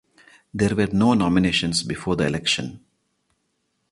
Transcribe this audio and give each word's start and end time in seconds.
There 0.51 0.75
were 0.75 0.87
no 0.87 1.13
nominations 1.13 1.83
before 1.83 2.15
the 2.15 2.25
election. 2.25 2.83